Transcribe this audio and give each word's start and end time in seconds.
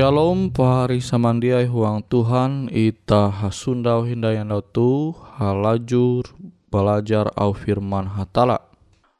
Shalom 0.00 0.48
pahari 0.48 1.04
samandiai 1.04 1.68
huang 1.68 2.00
Tuhan 2.08 2.72
ita 2.72 3.28
hasundau 3.28 4.08
hindayandau 4.08 4.64
tu 4.64 5.12
halajur 5.36 6.24
belajar 6.72 7.28
au 7.36 7.52
firman 7.52 8.08
hatala. 8.08 8.64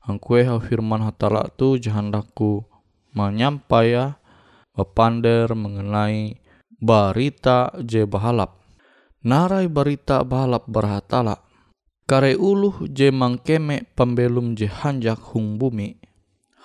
Angkue 0.00 0.48
au 0.48 0.56
firman 0.56 1.04
hatala 1.04 1.52
tu 1.52 1.76
jahandaku 1.76 2.64
menyampaya 3.12 4.24
bapander 4.72 5.52
mengenai 5.52 6.40
barita 6.80 7.76
je 7.84 8.08
bahalap. 8.08 8.56
Narai 9.20 9.68
barita 9.68 10.24
bahalap 10.24 10.64
berhatala. 10.64 11.44
Kare 12.08 12.40
uluh 12.40 12.88
je 12.88 13.12
mangkeme 13.12 13.84
pembelum 13.92 14.56
je 14.56 14.64
hanjak 14.64 15.20
hung 15.20 15.60
bumi. 15.60 16.00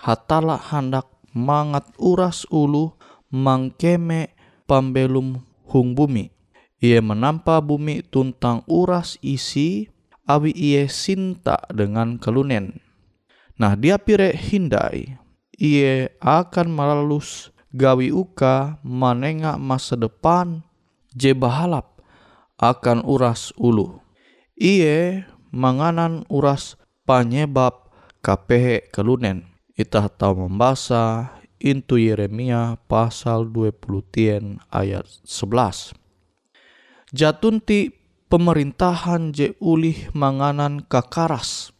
Hatala 0.08 0.56
handak 0.56 1.12
mangat 1.36 1.84
uras 2.00 2.48
uluh 2.48 2.96
mangkeme 3.36 4.32
pambelum 4.64 5.44
hung 5.68 5.92
bumi. 5.92 6.32
Ia 6.80 7.04
menampa 7.04 7.60
bumi 7.60 8.00
tuntang 8.08 8.64
uras 8.72 9.20
isi 9.20 9.92
awi 10.24 10.56
ia 10.56 10.88
sinta 10.88 11.60
dengan 11.68 12.16
kelunen. 12.16 12.80
Nah 13.60 13.76
dia 13.76 14.00
pire 14.00 14.36
hindai, 14.36 15.16
ia 15.56 16.12
akan 16.20 16.68
melalus 16.72 17.52
gawi 17.72 18.12
uka 18.12 18.80
manenga 18.84 19.56
masa 19.60 19.96
depan 19.96 20.64
je 21.16 21.32
bahalap 21.32 22.00
akan 22.60 23.04
uras 23.04 23.52
ulu. 23.56 24.00
Ia 24.56 25.28
manganan 25.52 26.24
uras 26.32 26.80
panyebab 27.08 27.92
kapehe 28.20 28.88
kelunen. 28.92 29.48
Itah 29.76 30.08
tahu 30.08 30.48
membaca 30.48 31.36
Intu 31.66 31.98
Yeremia 31.98 32.78
pasal 32.86 33.50
20 33.50 34.14
tien 34.14 34.62
ayat 34.70 35.10
11. 35.26 35.98
Jatunti 37.10 37.90
pemerintahan 38.30 39.34
je 39.34 39.58
ulih 39.58 40.14
manganan 40.14 40.86
kakaras, 40.86 41.74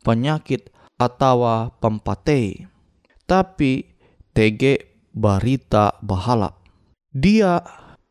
penyakit 0.00 0.72
atau 0.96 1.68
pempate, 1.76 2.72
tapi 3.28 4.00
tege 4.32 4.96
barita 5.12 6.00
bahalap. 6.00 6.64
Dia 7.12 7.60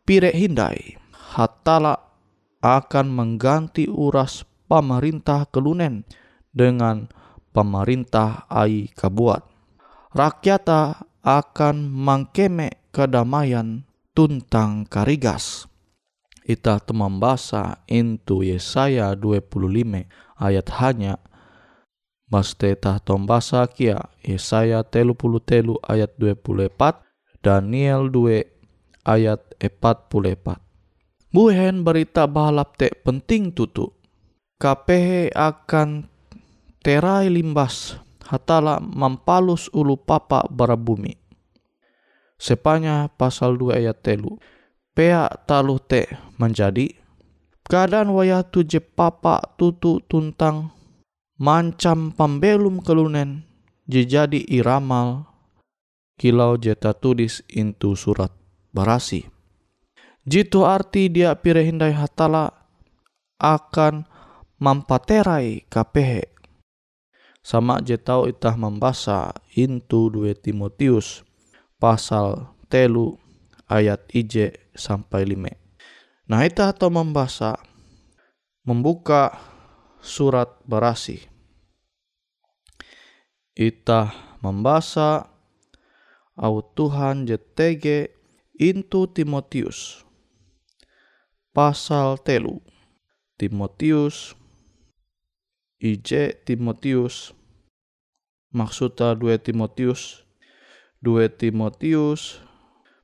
pire 0.06 0.30
hindai, 0.38 1.02
hatala 1.34 1.98
akan 2.62 3.10
mengganti 3.10 3.90
uras 3.90 4.46
pemerintah 4.70 5.50
kelunen 5.50 6.06
dengan 6.54 7.10
pemerintah 7.58 8.46
ai 8.54 8.94
kabuat 8.94 9.58
rakyata 10.18 11.07
akan 11.28 11.92
mangkeme 11.92 12.88
kedamaian 12.96 13.84
tuntang 14.16 14.88
karigas. 14.88 15.68
Ita 16.48 16.80
temam 16.80 17.20
basa 17.20 17.84
intu 17.92 18.48
Yesaya 18.48 19.12
25 19.12 20.08
ayat 20.40 20.68
hanya 20.80 21.20
Maste 22.28 22.76
tah 22.80 23.04
tombasa 23.04 23.68
kia 23.68 24.08
Yesaya 24.24 24.84
telu 24.88 25.16
puluh 25.16 25.44
telu 25.44 25.76
ayat 25.84 26.16
24 26.16 27.04
Daniel 27.44 28.08
2 28.08 28.48
ayat 29.04 29.44
44 29.60 30.60
Buhen 31.32 31.84
berita 31.84 32.28
balap 32.28 32.80
te 32.80 32.92
penting 33.04 33.52
tutu 33.52 33.92
KPH 34.60 35.36
akan 35.36 36.08
terai 36.84 37.28
limbas 37.32 38.00
hatala 38.28 38.84
mampalus 38.84 39.72
ulu 39.72 39.96
papa 39.96 40.44
bara 40.52 40.76
bumi. 40.76 41.16
Sepanya 42.38 43.10
pasal 43.16 43.56
2 43.56 43.80
ayat 43.80 44.04
telu. 44.04 44.38
Pea 44.92 45.30
talu 45.46 45.78
te 45.78 46.10
menjadi 46.42 46.90
keadaan 47.70 48.10
wayah 48.12 48.42
tu 48.42 48.66
je 48.66 48.82
papa 48.82 49.42
tutu 49.54 50.02
tuntang 50.10 50.74
mancam 51.38 52.10
pembelum 52.10 52.82
kelunen 52.82 53.46
jadi 53.88 54.42
iramal 54.50 55.30
kilau 56.18 56.58
jeta 56.58 56.98
tulis 56.98 57.46
intu 57.48 57.94
surat 57.94 58.34
barasi. 58.74 59.30
Jitu 60.28 60.68
arti 60.68 61.08
dia 61.08 61.32
pire 61.40 61.64
hindai 61.64 61.96
hatala 61.96 62.52
akan 63.40 64.04
mampaterai 64.60 65.64
kapehe. 65.72 66.37
Sama 67.48 67.80
je 67.80 67.96
tau 67.96 68.28
itah 68.28 68.60
membasa 68.60 69.32
intu 69.56 70.12
2 70.12 70.36
Timotius 70.36 71.24
pasal 71.80 72.52
telu 72.68 73.16
ayat 73.72 74.04
ije 74.12 74.68
sampai 74.76 75.24
lima. 75.24 75.56
Nah 76.28 76.44
itah 76.44 76.76
atau 76.76 76.92
membasa 76.92 77.56
membuka 78.68 79.32
surat 80.04 80.60
berasi. 80.68 81.24
Itah 83.56 84.12
membasa 84.44 85.32
au 86.36 86.60
Tuhan 86.60 87.32
JTG 87.32 88.12
intu 88.60 89.08
Timotius 89.08 90.04
pasal 91.56 92.20
telu 92.20 92.60
Timotius 93.40 94.36
IJ 95.80 96.44
Timotius 96.44 97.37
maksudnya 98.54 99.14
2 99.16 99.40
Timotius. 99.40 100.24
2 101.04 101.30
Timotius 101.34 102.42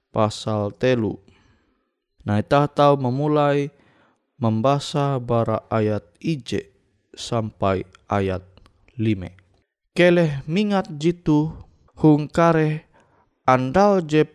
pasal 0.10 0.74
telu. 0.76 1.22
Nah 2.24 2.40
kita 2.42 2.72
tahu 2.72 2.98
memulai 2.98 3.70
membaca 4.42 5.22
bara 5.22 5.64
ayat 5.70 6.04
IJ 6.20 6.68
sampai 7.14 7.86
ayat 8.10 8.42
5 8.98 9.44
keleh 9.94 10.42
mingat 10.50 10.90
jitu 10.98 11.54
hung 12.02 12.26
kare 12.26 12.90
andal 13.46 14.02
je 14.02 14.26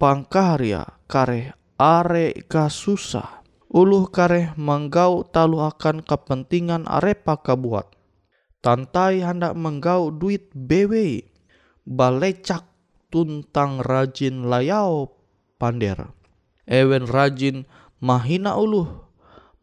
pangkarya 0.00 0.88
kare 1.04 1.52
are 1.76 2.32
kasusah 2.48 3.44
uluh 3.68 4.08
kare 4.08 4.56
menggau 4.56 5.28
talu 5.28 5.60
akan 5.60 6.00
kepentingan 6.00 6.88
arepa 6.88 7.36
kabuat 7.36 7.92
tantai 8.60 9.24
hendak 9.24 9.56
menggau 9.56 10.12
duit 10.12 10.52
bewe 10.52 11.32
balecak 11.84 12.68
tuntang 13.08 13.80
rajin 13.80 14.46
layau 14.46 15.16
pander 15.56 16.12
ewen 16.68 17.08
rajin 17.08 17.64
mahina 17.98 18.54
uluh 18.54 19.08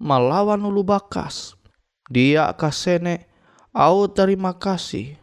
malawan 0.02 0.62
ulu 0.66 0.82
bakas 0.84 1.58
dia 2.10 2.52
kasene 2.58 3.30
au 3.78 4.10
terima 4.10 4.58
kasih 4.58 5.16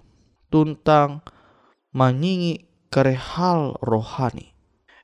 tuntang 0.54 1.26
manyingi 1.90 2.70
kare 2.94 3.18
hal 3.18 3.74
rohani. 3.82 4.54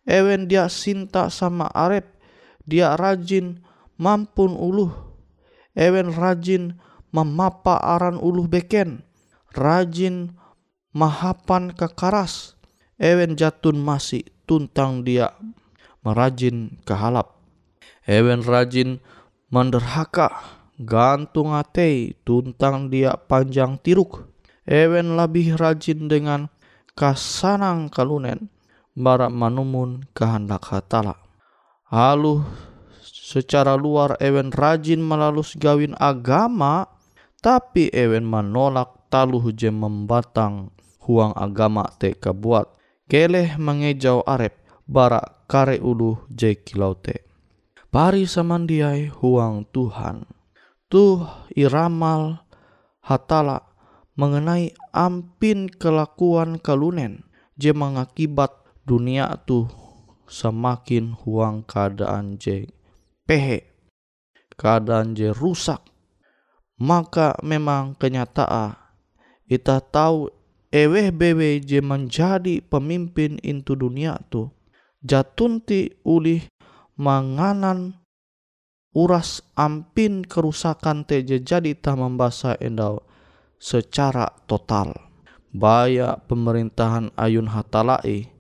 Ewen 0.06 0.46
dia 0.46 0.70
sinta 0.70 1.26
sama 1.26 1.66
arep, 1.74 2.06
dia 2.62 2.94
rajin 2.94 3.66
mampun 3.98 4.54
uluh. 4.54 4.94
Ewen 5.74 6.14
rajin 6.14 6.78
memapa 7.10 7.78
aran 7.78 8.18
uluh 8.18 8.46
beken, 8.46 9.02
rajin 9.54 10.34
mahapan 10.94 11.74
kekaras. 11.74 12.58
Ewen 13.00 13.32
jatun 13.32 13.80
masih 13.80 14.28
tuntang 14.44 15.06
dia 15.06 15.32
merajin 16.04 16.76
kehalap. 16.84 17.40
Ewen 18.04 18.44
rajin 18.44 19.00
menderhaka, 19.48 20.60
gantung 20.76 21.56
atei 21.56 22.12
tuntang 22.28 22.92
dia 22.92 23.16
panjang 23.16 23.80
tiruk. 23.80 24.28
Ewen 24.68 25.16
lebih 25.16 25.56
rajin 25.56 26.12
dengan 26.12 26.52
kasanang 26.92 27.88
kalunen 27.88 28.52
bara 28.92 29.32
manumun 29.32 30.04
kehendak 30.12 30.68
hatala. 30.68 31.16
Halu 31.88 32.44
secara 33.02 33.74
luar 33.80 34.20
ewen 34.20 34.52
rajin 34.52 35.00
melalus 35.00 35.56
gawin 35.56 35.96
agama 35.96 36.99
tapi 37.40 37.88
ewen 37.96 38.28
menolak 38.28 39.08
taluh 39.08 39.48
je 39.52 39.72
membatang 39.72 40.70
huang 41.04 41.32
agama 41.34 41.88
te 41.96 42.12
kebuat. 42.12 42.76
Keleh 43.10 43.58
mengejau 43.58 44.22
arep 44.22 44.54
bara 44.86 45.18
kare 45.50 45.82
ulu 45.82 46.30
je 46.30 46.54
kilau 46.54 46.94
te. 46.94 47.26
Pari 47.90 48.22
samandiai 48.22 49.10
huang 49.10 49.66
Tuhan. 49.74 50.22
Tuh 50.86 51.26
iramal 51.58 52.46
hatala 53.02 53.66
mengenai 54.14 54.70
ampin 54.94 55.66
kelakuan 55.66 56.62
kalunen 56.62 57.26
je 57.58 57.74
mengakibat 57.74 58.54
dunia 58.86 59.26
tu 59.42 59.66
semakin 60.30 61.18
huang 61.24 61.66
keadaan 61.66 62.38
je 62.38 62.70
pehe 63.26 63.66
keadaan 64.54 65.18
je 65.18 65.34
rusak 65.34 65.82
maka 66.80 67.36
memang 67.44 67.92
kenyataan. 68.00 68.72
Kita 69.44 69.84
tahu 69.84 70.32
eweh 70.72 71.12
bewe 71.12 71.60
je 71.60 71.84
menjadi 71.84 72.64
pemimpin 72.64 73.36
into 73.44 73.76
dunia 73.76 74.16
tu. 74.32 74.48
Jatunti 75.04 75.92
ulih 76.02 76.48
manganan 76.96 78.00
uras 78.96 79.44
ampin 79.54 80.24
kerusakan 80.24 81.04
te 81.04 81.20
jadi 81.22 81.76
tak 81.76 82.00
membasa 82.00 82.56
endau 82.56 83.04
secara 83.60 84.32
total. 84.48 84.96
Baya 85.50 86.16
pemerintahan 86.30 87.10
Ayun 87.18 87.50
Hatalai 87.50 88.30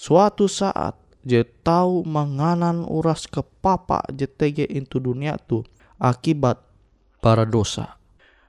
suatu 0.00 0.48
saat 0.48 0.96
je 1.20 1.44
tahu 1.44 2.08
menganan 2.08 2.88
uras 2.88 3.28
ke 3.28 3.44
papa 3.60 4.00
JTG 4.08 4.72
itu 4.72 4.96
dunia 4.96 5.36
tu. 5.36 5.60
Akibat 6.00 6.63
para 7.24 7.48
dosa. 7.48 7.96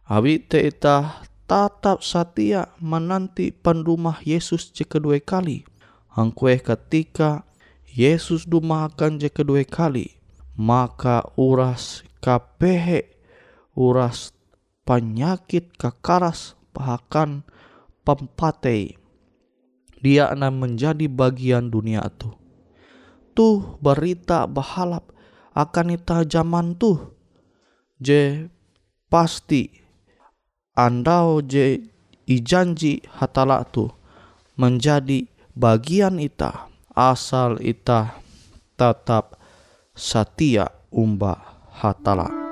Abi 0.03 0.43
te 0.43 0.59
ita 0.67 1.23
tatap 1.47 2.03
setia 2.03 2.75
menanti 2.83 3.55
pendumah 3.55 4.19
Yesus 4.19 4.75
je 4.75 4.83
kedua 4.83 5.23
kali. 5.23 5.63
Angkue 6.11 6.59
ketika 6.59 7.47
Yesus 7.87 8.43
dumakan 8.43 9.15
je 9.23 9.31
kedua 9.31 9.63
kali, 9.63 10.19
maka 10.59 11.23
uras 11.39 12.03
kapehe 12.19 13.15
uras 13.75 14.35
penyakit 14.87 15.71
kekaras 15.75 16.55
bahkan 16.75 17.43
pempatei 18.07 18.95
dia 19.99 20.31
akan 20.31 20.63
menjadi 20.63 21.11
bagian 21.11 21.67
dunia 21.67 22.03
itu 22.07 22.31
tuh 23.35 23.75
berita 23.83 24.47
bahalap 24.47 25.11
akan 25.51 25.99
ita 25.99 26.23
zaman 26.23 26.77
tuh 26.79 27.15
je 27.99 28.47
pasti 29.15 29.71
andau 30.75 31.39
je 31.39 31.79
ijanji 32.27 32.99
hatala 33.15 33.63
tu 33.63 33.87
menjadi 34.59 35.23
bagian 35.55 36.19
ita 36.19 36.67
asal 36.91 37.55
ita 37.63 38.19
tetap 38.75 39.39
setia 39.95 40.67
umba 40.91 41.39
hatala. 41.79 42.44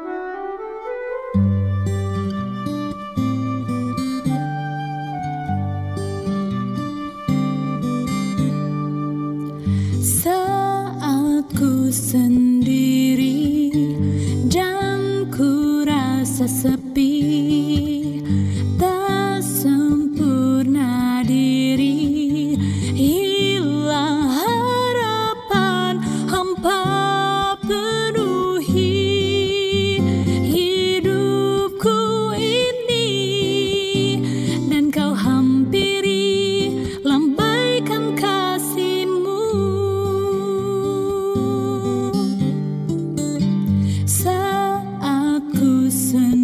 reason 46.13 46.42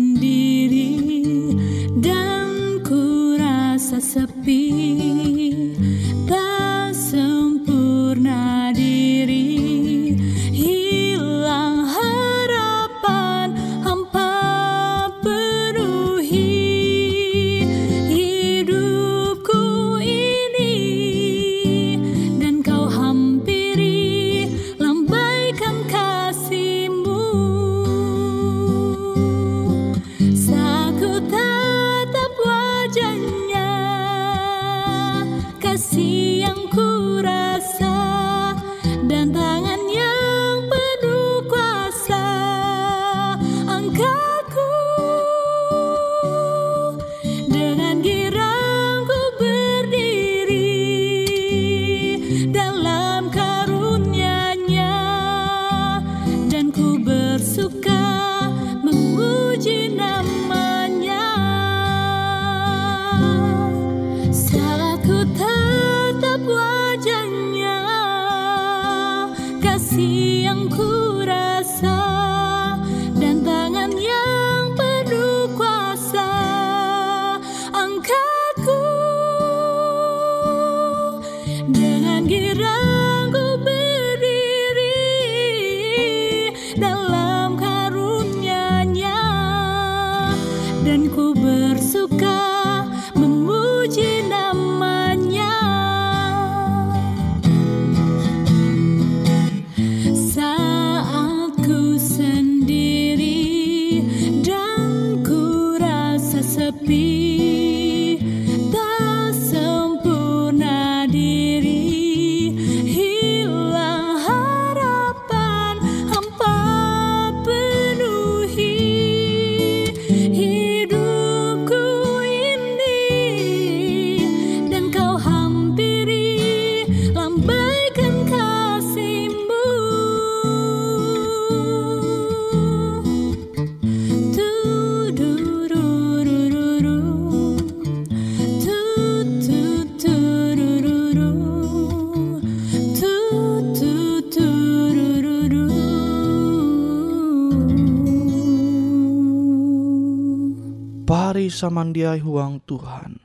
samandiai 151.60 152.24
huang 152.24 152.63
Tuhan. 152.63 153.20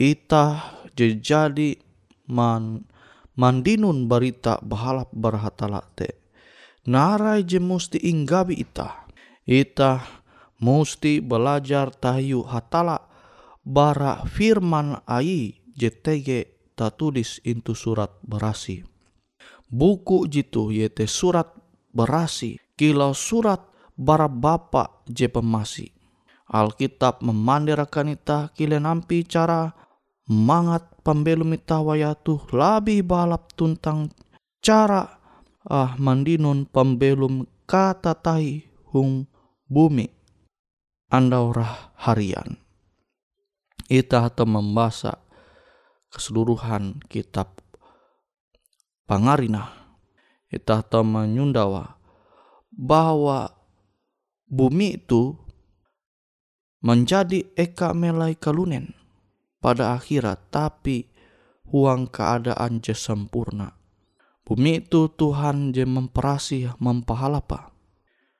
Itah 0.00 0.88
jadi 0.96 1.76
man 2.32 2.88
mandinun 3.36 4.08
barita 4.08 4.56
bahalap 4.64 5.12
berhatala 5.12 5.84
te. 5.92 6.16
Narai 6.88 7.44
je 7.44 7.60
musti 7.60 8.00
inggabi 8.08 8.56
itah. 8.56 9.04
Itah 9.44 10.00
musti 10.64 11.20
belajar 11.20 11.92
tayu 11.92 12.40
hatala 12.48 13.04
bara 13.60 14.24
firman 14.24 15.04
ai 15.04 15.60
JTG 15.76 16.48
tatulis 16.72 17.44
intu 17.44 17.76
surat 17.76 18.16
berasi. 18.24 18.80
Buku 19.68 20.24
jitu 20.24 20.72
yete 20.72 21.04
surat 21.04 21.52
berasi 21.92 22.56
kilau 22.80 23.12
surat 23.12 23.60
bara 23.92 24.24
bapa 24.24 25.04
je 25.04 25.28
pemasi 25.28 25.97
Alkitab 26.48 27.20
memandirakan 27.20 28.16
ita 28.16 28.48
kile 28.56 28.80
nampi 28.80 29.20
cara 29.28 29.68
mangat 30.28 30.88
pembelum 31.04 31.52
ita 31.52 31.80
wayatu 31.84 32.40
lebih 32.52 33.04
balap 33.04 33.52
tuntang 33.52 34.08
cara 34.64 35.20
ah 35.68 35.92
mandinun 36.00 36.64
pembelum 36.64 37.44
kata 37.68 38.16
tahi 38.16 38.64
hung 38.88 39.28
bumi 39.68 40.08
andaurah 41.12 41.92
harian. 42.00 42.56
Ita 43.88 44.28
atau 44.28 44.44
membaca 44.44 45.20
keseluruhan 46.12 47.00
kitab 47.08 47.60
pangarina. 49.08 49.72
Ita 50.48 50.80
atau 50.80 51.04
menyundawa 51.04 52.00
bahwa 52.72 53.52
bumi 54.48 54.96
itu 54.96 55.36
menjadi 56.78 57.42
eka 57.58 57.90
melai 57.90 58.38
kalunen 58.38 58.94
pada 59.58 59.98
akhirat 59.98 60.50
tapi 60.54 61.10
huang 61.68 62.06
keadaan 62.06 62.78
je 62.78 62.94
sempurna. 62.94 63.74
Bumi 64.46 64.80
itu 64.80 65.12
Tuhan 65.12 65.76
je 65.76 65.84
memperasi 65.84 66.80
mempahalapa 66.80 67.68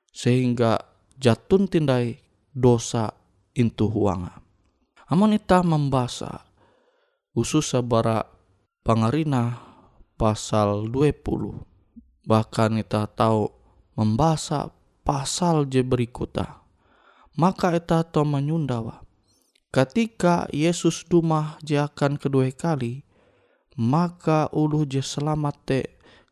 sehingga 0.09 0.81
jatun 1.21 1.69
tindai 1.69 2.17
dosa 2.49 3.13
intu 3.53 3.85
huanga. 3.91 4.41
Amun 5.05 5.37
ita 5.37 5.61
membasa 5.61 6.49
usus 7.37 7.69
sabara 7.69 8.25
pangarina 8.81 9.61
pasal 10.17 10.89
20 10.89 11.69
bahkan 12.25 12.73
ita 12.77 13.05
tahu 13.05 13.53
membasa 13.93 14.73
pasal 15.05 15.69
je 15.69 15.81
berikutah 15.85 16.58
maka 17.39 17.71
eta 17.71 18.03
to 18.03 18.27
menyundawa. 18.27 19.07
Ketika 19.71 20.51
Yesus 20.51 21.07
dumah 21.07 21.55
akan 21.63 22.19
kedua 22.19 22.51
kali, 22.51 23.07
maka 23.79 24.51
ulu 24.51 24.83
je 24.83 24.99
selamat 24.99 25.55
te 25.63 25.81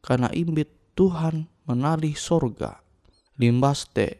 karena 0.03 0.27
imbit 0.35 0.67
Tuhan 0.99 1.47
menalih 1.63 2.11
sorga. 2.19 2.83
Limbas 3.39 3.87
te 3.87 4.19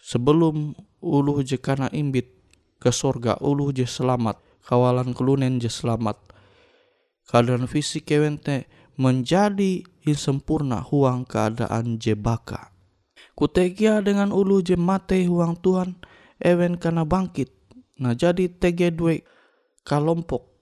sebelum 0.00 0.72
ulu 1.04 1.44
je 1.44 1.60
karena 1.60 1.92
imbit 1.92 2.32
ke 2.80 2.88
sorga 2.88 3.36
ulu 3.44 3.76
je 3.76 3.84
selamat 3.84 4.40
kawalan 4.64 5.12
kelunen 5.12 5.60
je 5.60 5.68
selamat 5.68 6.16
keadaan 7.28 7.68
fisik 7.68 8.08
kewente 8.08 8.70
menjadi 8.96 9.82
insempurna 10.06 10.80
huang 10.80 11.26
keadaan 11.26 11.98
je 11.98 12.14
baka 12.14 12.71
Kutegia 13.32 14.04
dengan 14.04 14.28
ulu 14.28 14.60
je 14.60 14.76
mate 14.76 15.24
huang 15.24 15.56
Tuhan 15.56 15.96
ewen 16.42 16.76
karena 16.76 17.08
bangkit. 17.08 17.48
Nah 17.96 18.12
jadi 18.12 18.50
tege 18.52 18.92
dua 18.92 19.16
kalompok 19.88 20.52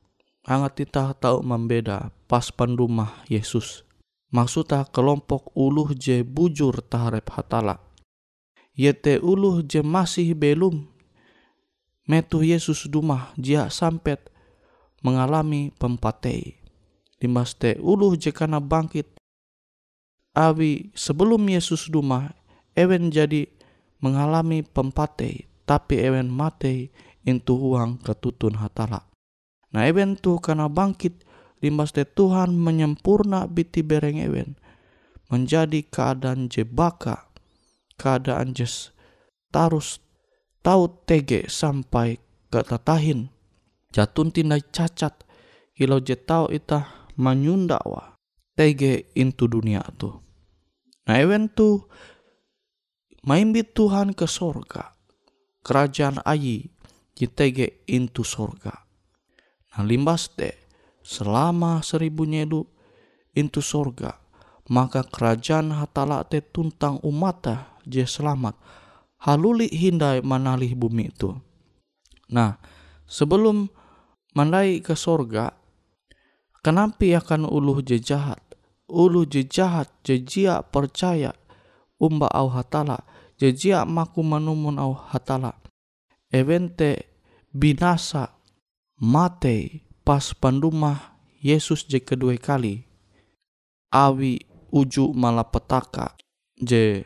hangat 0.47 0.87
kita 0.87 1.19
tahu 1.19 1.43
membeda 1.43 2.15
pas 2.31 2.49
pandumah 2.55 3.27
Yesus. 3.27 3.83
Maksudnya 4.31 4.87
kelompok 4.87 5.51
uluh 5.59 5.91
je 5.91 6.23
bujur 6.23 6.79
taharep 6.87 7.27
hatala. 7.35 7.83
Yete 8.79 9.19
uluh 9.19 9.67
je 9.67 9.83
masih 9.83 10.39
belum 10.39 10.87
metu 12.07 12.47
Yesus 12.47 12.87
dumah 12.87 13.35
jia 13.35 13.67
sampet 13.67 14.31
mengalami 15.03 15.75
pempatei. 15.75 16.63
Dimaste 17.19 17.77
uluh 17.83 18.15
je 18.15 18.31
karena 18.31 18.63
bangkit 18.63 19.19
Abi 20.31 20.95
sebelum 20.95 21.43
Yesus 21.51 21.91
dumah 21.91 22.31
ewen 22.77 23.11
jadi 23.11 23.47
mengalami 24.01 24.65
pempate 24.65 25.51
tapi 25.69 26.03
ewen 26.03 26.33
mate 26.33 26.91
intu 27.23 27.55
uang 27.55 28.03
ketutun 28.03 28.59
hatala. 28.59 29.07
Nah 29.71 29.87
ewen 29.87 30.19
tu 30.19 30.43
karena 30.43 30.67
bangkit 30.67 31.23
limbas 31.63 31.95
de 31.95 32.03
Tuhan 32.09 32.57
menyempurna 32.57 33.47
biti 33.47 33.85
bereng 33.85 34.19
ewen 34.19 34.59
menjadi 35.31 35.87
keadaan 35.87 36.51
jebaka 36.51 37.31
keadaan 37.95 38.57
jes 38.57 38.91
tarus 39.55 40.03
tahu 40.65 40.91
tege 41.07 41.47
sampai 41.47 42.19
ke 42.51 42.61
tatahin 42.67 43.31
jatun 43.95 44.35
tindai 44.35 44.65
cacat 44.75 45.23
kilo 45.77 46.03
je 46.03 46.19
tau 46.19 46.51
itah 46.51 47.07
menyundawa 47.15 48.19
tege 48.59 49.13
intu 49.15 49.47
dunia 49.47 49.85
tu. 50.01 50.11
Nah 51.07 51.17
ewen 51.21 51.53
tu 51.53 51.87
maimbit 53.25 53.77
Tuhan 53.77 54.17
ke 54.17 54.25
sorga. 54.25 54.97
Kerajaan 55.61 56.25
ayi 56.25 56.73
jitege 57.13 57.85
intu 57.85 58.25
sorga. 58.25 58.89
Nah 59.77 59.85
limbas 59.85 60.33
de 60.37 60.57
selama 61.05 61.85
seribu 61.85 62.25
nyedu 62.25 62.65
intu 63.37 63.61
sorga. 63.61 64.17
Maka 64.71 65.03
kerajaan 65.03 65.75
hatala 65.75 66.23
te 66.23 66.39
tuntang 66.39 67.03
umata 67.03 67.75
je 67.83 68.07
selamat. 68.07 68.55
Haluli 69.21 69.67
hindai 69.67 70.23
manalih 70.23 70.79
bumi 70.79 71.11
itu. 71.11 71.35
Nah 72.31 72.57
sebelum 73.05 73.69
mandai 74.33 74.79
ke 74.81 74.95
sorga. 74.95 75.59
Kenapa 76.61 77.09
akan 77.17 77.49
uluh 77.49 77.81
je 77.81 77.97
jahat? 77.97 78.41
Uluh 78.85 79.25
je 79.25 79.49
jahat, 79.49 79.89
percaya 80.69 81.33
umba 82.01 82.27
au 82.33 82.49
hatala 82.49 83.05
jejia 83.41 83.85
maku 83.85 84.21
manumun 84.25 84.77
au 84.79 84.93
hatala. 84.93 85.57
Evente 86.33 87.09
binasa 87.53 88.37
mate 89.01 89.85
pas 90.05 90.37
pandumah 90.37 91.17
Yesus 91.41 91.89
je 91.89 91.99
kedua 92.05 92.37
kali. 92.37 92.85
Awi 93.91 94.39
uju 94.71 95.11
malapetaka 95.17 96.15
je 96.61 97.03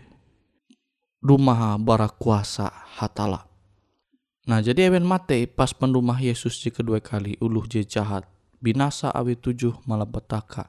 rumah 1.22 1.78
bara 1.78 2.10
kuasa 2.10 2.68
hatala. 2.98 3.46
Nah 4.44 4.60
jadi 4.60 4.92
ewen 4.92 5.08
mate 5.08 5.48
pas 5.48 5.72
pendumah 5.72 6.20
Yesus 6.20 6.60
je 6.60 6.68
kedua 6.68 7.00
kali 7.00 7.40
uluh 7.40 7.64
je 7.64 7.86
jahat 7.86 8.28
binasa 8.60 9.08
awi 9.08 9.38
tujuh 9.38 9.72
malapetaka. 9.88 10.68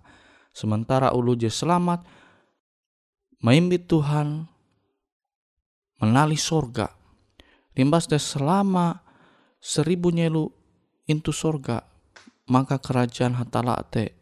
Sementara 0.55 1.12
uluh 1.12 1.36
je 1.36 1.51
selamat 1.51 2.08
maimbit 3.45 3.85
Tuhan 3.85 4.49
menali 6.01 6.33
sorga. 6.33 6.89
Limbas 7.77 8.09
te 8.09 8.17
selama 8.17 9.05
seribu 9.61 10.09
nyelu 10.09 10.49
intu 11.05 11.29
sorga 11.29 11.85
maka 12.49 12.81
kerajaan 12.81 13.37
hatala 13.37 13.77
te 13.85 14.17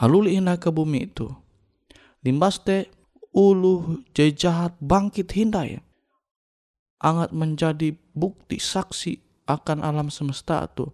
haluli 0.00 0.40
hinda 0.40 0.56
ke 0.56 0.72
bumi 0.72 1.12
itu. 1.12 1.28
Limbas 2.24 2.64
te 2.64 2.88
ulu 3.36 4.00
jahat 4.16 4.72
bangkit 4.80 5.28
hindai 5.36 5.84
angat 7.04 7.36
menjadi 7.36 7.92
bukti 8.16 8.56
saksi 8.56 9.44
akan 9.44 9.84
alam 9.84 10.08
semesta 10.08 10.64
itu 10.64 10.88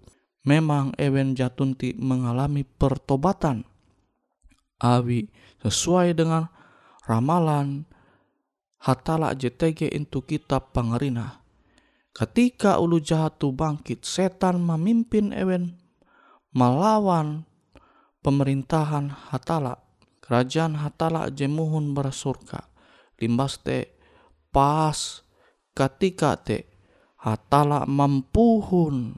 memang 0.46 0.94
ewen 0.98 1.38
jatunti 1.38 1.94
mengalami 1.98 2.66
pertobatan. 2.66 3.62
Awi 4.76 5.30
sesuai 5.64 6.12
dengan 6.12 6.55
ramalan 7.06 7.86
hatala 8.82 9.32
JTG 9.32 9.90
itu 9.94 10.20
kitab 10.26 10.74
pangerina. 10.74 11.40
Ketika 12.10 12.82
ulu 12.82 12.98
jahat 12.98 13.38
tu 13.38 13.52
bangkit, 13.52 14.02
setan 14.02 14.60
memimpin 14.60 15.30
ewen 15.36 15.76
melawan 16.50 17.44
pemerintahan 18.24 19.12
hatala. 19.30 19.84
Kerajaan 20.24 20.74
hatala 20.80 21.30
jemuhun 21.30 21.94
bersurga. 21.94 22.66
Limbas 23.20 23.62
te 23.62 23.94
pas 24.50 25.22
ketika 25.76 26.34
te 26.40 26.66
hatala 27.20 27.84
mampuhun 27.84 29.14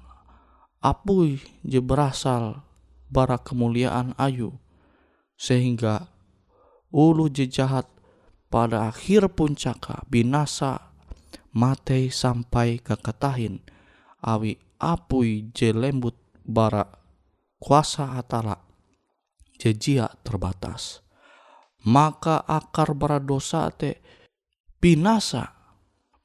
apui 0.82 1.38
je 1.64 1.80
berasal 1.80 2.60
bara 3.08 3.40
kemuliaan 3.40 4.12
ayu 4.18 4.52
sehingga 5.38 6.10
ulu 6.92 7.28
je 7.28 7.48
jahat 7.48 7.86
pada 8.48 8.88
akhir 8.88 9.32
puncaka 9.36 10.04
binasa 10.08 10.92
mate 11.52 12.08
sampai 12.08 12.80
ke 12.80 12.96
ketahin 12.96 13.60
awi 14.24 14.56
apui 14.80 15.50
je 15.52 15.74
lembut 15.74 16.16
bara 16.46 16.86
kuasa 17.58 18.16
atala 18.16 18.68
jejia 19.58 20.06
terbatas. 20.22 21.02
Maka 21.82 22.42
akar 22.46 22.94
bara 22.94 23.18
dosa 23.18 23.70
te 23.74 24.02
binasa 24.78 25.54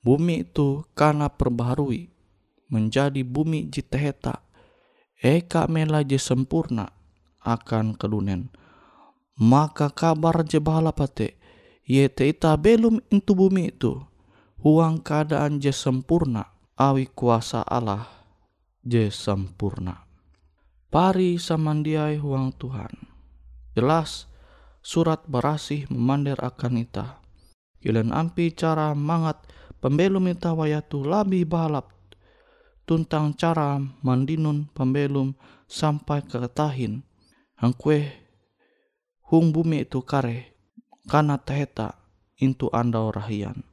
bumi 0.02 0.46
itu 0.46 0.86
karena 0.94 1.30
perbaharui 1.30 2.10
menjadi 2.70 3.22
bumi 3.26 3.70
jiteheta. 3.70 4.46
Eka 5.24 5.72
melaje 5.72 6.20
sempurna 6.20 6.90
akan 7.48 7.96
kedunen 7.96 8.52
maka 9.38 9.90
kabar 9.90 10.46
je 10.46 10.62
pate 10.62 11.38
ye 11.84 12.08
ita 12.08 12.54
belum 12.58 13.02
intu 13.10 13.34
bumi 13.34 13.74
itu 13.74 14.00
huang 14.62 15.02
keadaan 15.02 15.60
je 15.60 15.74
sempurna 15.74 16.54
awi 16.80 17.10
kuasa 17.12 17.66
Allah 17.66 18.08
je 18.86 19.10
sempurna 19.10 20.04
pari 20.94 21.42
samandiai 21.42 22.22
huang 22.22 22.54
Tuhan. 22.54 22.94
Jelas 23.74 24.30
surat 24.86 25.26
berasih 25.26 25.90
memandir 25.90 26.38
akan 26.38 26.86
ita. 26.86 27.18
Kilen 27.82 28.14
ampi 28.14 28.54
cara 28.54 28.94
mangat 28.94 29.42
pembelum 29.82 30.30
ita 30.30 30.54
wayatu 30.54 31.02
lebih 31.02 31.50
balap. 31.50 31.90
Tuntang 32.86 33.34
cara 33.34 33.82
mandinun 34.06 34.70
pembelum 34.70 35.34
sampai 35.66 36.22
ke 36.22 36.38
tahin 36.54 37.02
hangkue 37.58 38.14
hung 39.34 39.50
bumi 39.50 39.90
itu 39.90 40.06
kare 40.06 40.54
karena 41.10 41.42
teheta 41.42 41.98
intu 42.38 42.70
anda 42.70 43.02
orahian. 43.02 43.66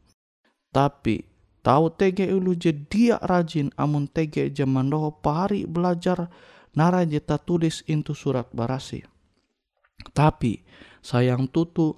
Tapi 0.72 1.20
tahu 1.60 1.92
tege 1.92 2.32
ulu 2.32 2.56
je 2.56 2.72
dia 2.72 3.20
rajin 3.20 3.68
amun 3.76 4.08
tege 4.08 4.48
zaman 4.48 4.88
doho 4.88 5.20
pahari 5.20 5.68
belajar 5.68 6.32
nara 6.72 7.04
je 7.04 7.20
tulis 7.20 7.84
intu 7.84 8.16
surat 8.16 8.48
barasi. 8.56 9.04
Tapi 10.16 10.64
sayang 11.04 11.52
tutu 11.52 11.92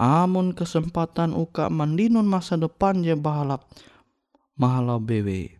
amun 0.00 0.56
kesempatan 0.56 1.36
uka 1.36 1.68
mandinun 1.68 2.24
masa 2.24 2.56
depan 2.56 3.04
je 3.04 3.12
bahalap 3.12 3.68
mahala 4.56 4.96
bewe. 4.96 5.52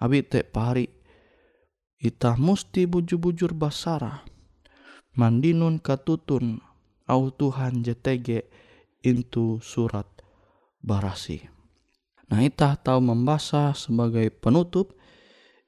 Abi 0.00 0.24
te 0.24 0.48
pahari 0.48 0.88
itah 2.00 2.40
musti 2.40 2.88
bujur-bujur 2.88 3.52
basara 3.52 4.24
mandinun 5.12 5.76
katutun 5.76 6.64
au 7.10 7.34
Tuhan 7.34 7.82
JTG 7.82 8.46
into 9.02 9.58
surat 9.58 10.06
barasi. 10.78 11.42
Nah 12.30 12.46
itah 12.46 12.78
tahu 12.78 13.02
membaca 13.02 13.74
sebagai 13.74 14.30
penutup 14.30 14.94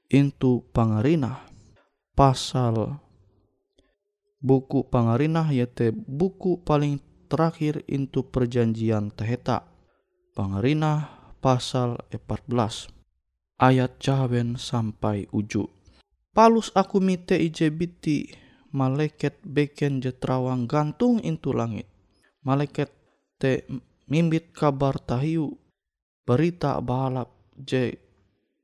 into 0.06 0.62
pangarina 0.70 1.42
pasal 2.14 3.02
buku 4.38 4.86
pangarina 4.86 5.50
yaitu 5.50 5.90
buku 5.90 6.62
paling 6.62 7.02
terakhir 7.26 7.82
into 7.90 8.22
perjanjian 8.22 9.10
teheta. 9.10 9.66
Pangarina 10.32 11.12
pasal 11.42 11.98
14 12.08 12.92
ayat 13.62 14.00
cawen 14.02 14.58
sampai 14.58 15.28
uju. 15.30 15.68
Palus 16.32 16.72
aku 16.72 16.98
mite 16.98 17.36
ijebiti 17.36 18.41
malaikat 18.72 19.36
beken 19.44 20.00
jetrawang 20.00 20.64
gantung 20.64 21.20
intu 21.20 21.52
langit. 21.52 21.86
Malaikat 22.42 22.90
te 23.36 23.68
mimbit 24.08 24.50
kabar 24.50 24.98
tahiu 24.98 25.60
berita 26.24 26.80
balap 26.80 27.30
je 27.54 28.00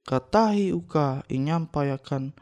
katahi 0.09 0.73
uka 0.73 1.23
inyampayakan 1.29 2.33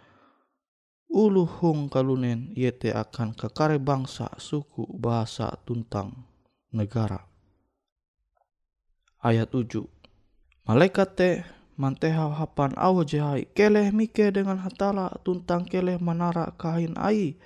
ulu 1.11 1.45
hung 1.45 1.91
kalunen 1.91 2.55
yete 2.55 2.95
akan 2.95 3.35
kekare 3.35 3.83
bangsa 3.83 4.31
suku 4.39 4.87
bahasa 4.97 5.51
tuntang 5.67 6.15
negara. 6.71 7.27
Ayat 9.21 9.51
7 9.51 9.83
Malaikat 10.67 11.09
te 11.19 11.31
manteha 11.77 12.31
hapan 12.33 12.73
awo 12.79 13.03
jehai 13.03 13.47
keleh 13.53 13.93
mike 13.93 14.33
dengan 14.33 14.63
hatala 14.63 15.13
tuntang 15.23 15.69
keleh 15.69 16.01
manara 16.01 16.55
kain 16.57 16.97
ai 16.97 17.37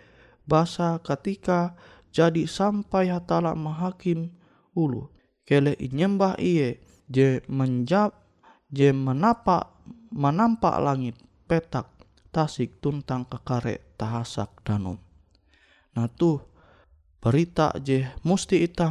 basa 0.50 0.98
ketika 1.06 1.78
jadi 2.10 2.50
sampai 2.50 3.06
hatala 3.14 3.54
mahakim 3.54 4.34
ulu. 4.74 5.06
Kele 5.46 5.78
inyembah 5.78 6.34
iye 6.42 6.82
je 7.06 7.38
menjab 7.46 8.10
je 8.74 8.90
menapa 8.90 9.70
menampak 10.10 10.74
langit 10.82 11.14
petak 11.46 11.86
tasik 12.34 12.82
tuntang 12.82 13.26
kekare 13.30 13.94
tahasak 13.94 14.50
danum. 14.66 14.98
Nah 15.94 16.10
tuh 16.10 16.42
berita 17.20 17.74
je 17.78 18.08
musti 18.24 18.64
itah 18.64 18.90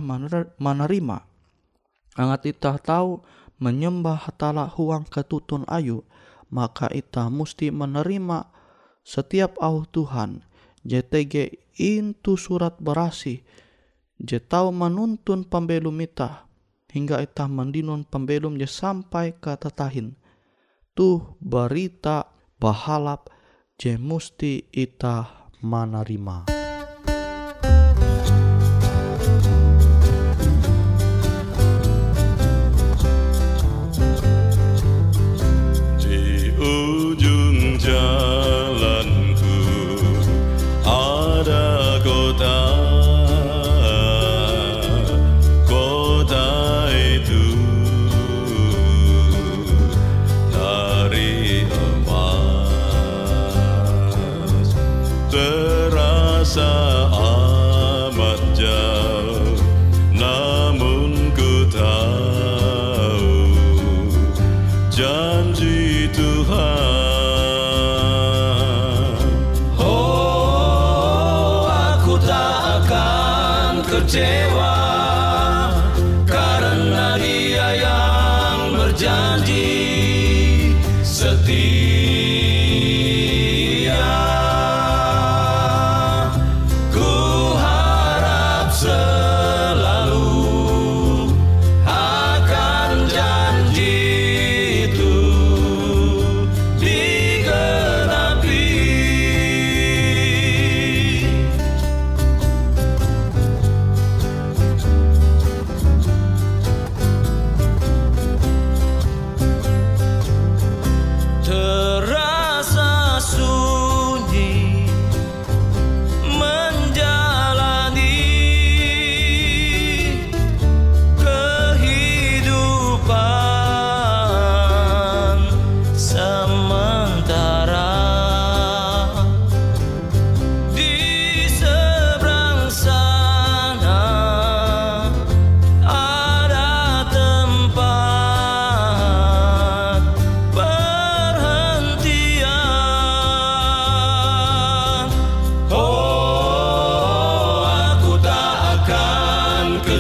menerima 0.60 1.18
angat 2.14 2.42
itah 2.54 2.78
tahu 2.78 3.26
menyembah 3.58 4.30
hatala 4.30 4.70
huang 4.70 5.08
ketutun 5.10 5.66
ayu 5.66 6.06
maka 6.54 6.92
itah 6.94 7.34
musti 7.34 7.74
menerima 7.74 8.46
setiap 9.02 9.58
au 9.58 9.82
Tuhan 9.90 10.46
JTG 10.84 11.60
intu 11.80 12.36
surat 12.36 12.76
berasi 12.80 13.44
je 14.20 14.38
tau 14.44 14.72
menuntun 14.76 15.48
pembelum 15.48 15.96
ita 16.04 16.48
hingga 16.92 17.24
ita 17.24 17.48
mendinun 17.48 18.04
pembelum 18.04 18.60
je 18.60 18.68
sampai 18.68 19.36
ke 19.40 19.56
tetahin 19.56 20.20
tuh 20.92 21.40
berita 21.40 22.28
bahalap 22.60 23.32
je 23.80 23.96
musti 23.96 24.68
ita 24.76 25.48
menerima. 25.64 26.59
Gota 41.44 42.79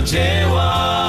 dzieła. 0.09 1.08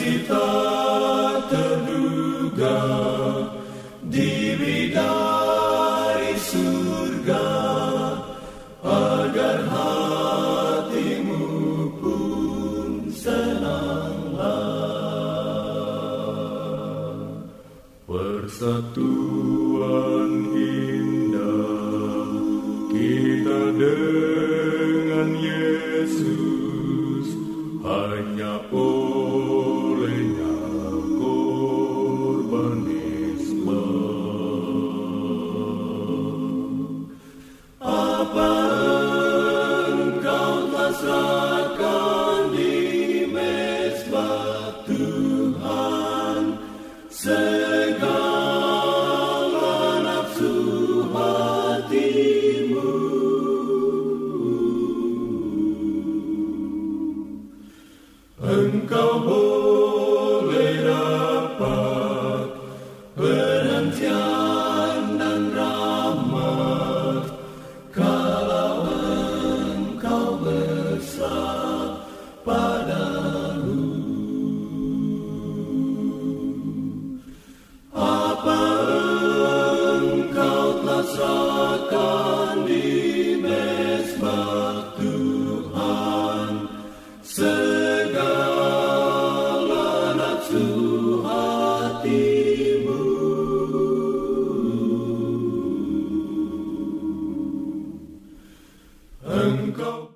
Kasih 0.00 0.69